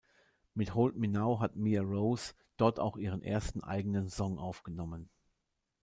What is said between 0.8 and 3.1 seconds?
Me Now" hat Mia Rose dort auch